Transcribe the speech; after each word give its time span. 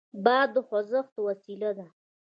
باد 0.23 0.49
د 0.53 0.55
خوځښت 0.67 1.15
وسیله 1.27 1.71
ده. 1.77 1.87